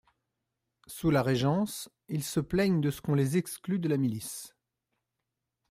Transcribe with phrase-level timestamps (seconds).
[0.87, 4.55] Sous la Régence, ils se plaignent de ce qu'on les exclut de la milice.